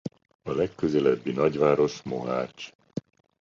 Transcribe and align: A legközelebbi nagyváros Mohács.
A 0.43 0.51
legközelebbi 0.51 1.31
nagyváros 1.31 2.01
Mohács. 2.01 2.71